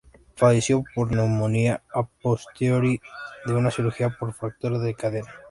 [0.35, 2.99] Falleció por neumonía, a posteriori
[3.45, 5.27] de una cirugía por fractura de cadera.